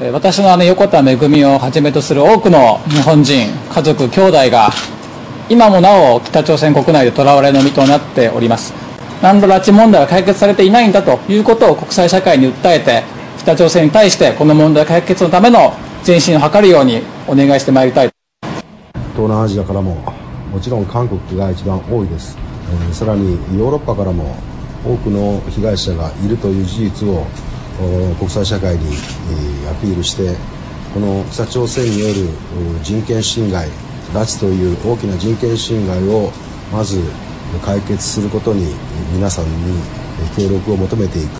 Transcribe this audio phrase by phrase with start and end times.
[0.00, 4.70] 私の姉横田めぐみをはじめとする多くの日本人家族兄弟が
[5.48, 8.72] 今もなお北朝鮮国内で囚われの身となっております。
[9.20, 13.02] 何ら拉致問題は解決されていないんだということを国際社会に訴えて
[13.38, 15.72] 北朝鮮に対してこの問題解決のための
[16.06, 18.10] 前進を図るようにお願いしてまいりたい。
[19.14, 19.96] 東南アジアからも
[20.52, 22.38] もちろん韓国が一番多いです、
[22.70, 24.36] えー、さらにヨーロッパからも
[24.86, 27.26] 多くの被害者がいるという事実を
[28.18, 28.96] 国際社会に
[29.70, 30.36] アピールして
[30.92, 32.14] この北朝鮮による
[32.82, 33.68] 人権侵害
[34.12, 36.32] 拉致という大きな人権侵害を
[36.72, 37.00] まず
[37.64, 38.74] 解決することに
[39.12, 39.80] 皆さんに
[40.36, 41.30] 協力を求めていく。